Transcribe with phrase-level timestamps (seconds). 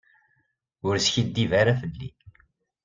[0.87, 2.09] Ur skiddib ara fell-i.